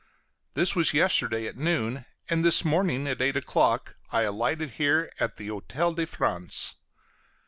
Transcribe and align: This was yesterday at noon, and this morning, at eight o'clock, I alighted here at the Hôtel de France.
This 0.55 0.75
was 0.75 0.95
yesterday 0.95 1.45
at 1.45 1.57
noon, 1.59 2.07
and 2.27 2.43
this 2.43 2.65
morning, 2.65 3.07
at 3.07 3.21
eight 3.21 3.37
o'clock, 3.37 3.93
I 4.11 4.23
alighted 4.23 4.71
here 4.71 5.11
at 5.19 5.37
the 5.37 5.49
Hôtel 5.49 5.95
de 5.95 6.07
France. 6.07 6.77